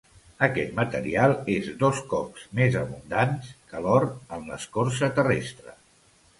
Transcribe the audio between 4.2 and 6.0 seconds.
en l'escorça terrestre.